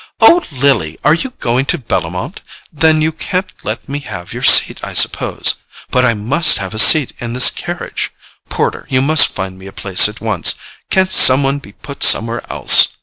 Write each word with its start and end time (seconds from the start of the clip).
"Oh, 0.19 0.43
Lily—are 0.51 1.13
you 1.13 1.29
going 1.37 1.65
to 1.65 1.77
Bellomont? 1.77 2.41
Then 2.73 3.03
you 3.03 3.11
can't 3.11 3.53
let 3.63 3.87
me 3.87 3.99
have 3.99 4.33
your 4.33 4.41
seat, 4.41 4.79
I 4.83 4.93
suppose? 4.95 5.57
But 5.91 6.05
I 6.05 6.15
MUST 6.15 6.57
have 6.57 6.73
a 6.73 6.79
seat 6.79 7.13
in 7.19 7.33
this 7.33 7.51
carriage—porter, 7.51 8.87
you 8.89 9.03
must 9.03 9.27
find 9.27 9.59
me 9.59 9.67
a 9.67 9.71
place 9.71 10.09
at 10.09 10.19
once. 10.19 10.55
Can't 10.89 11.11
some 11.11 11.43
one 11.43 11.59
be 11.59 11.73
put 11.73 12.01
somewhere 12.01 12.41
else? 12.51 12.97